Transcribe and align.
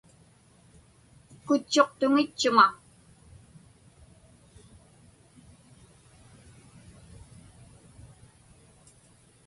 Kutchuqtuŋitchuŋa. 1.45 2.65